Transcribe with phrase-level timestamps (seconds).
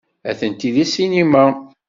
[0.29, 1.45] Atenti deg ssinima.